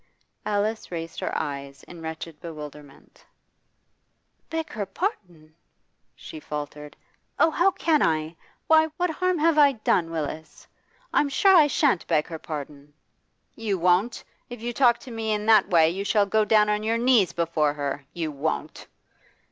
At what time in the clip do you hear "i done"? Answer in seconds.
9.59-10.09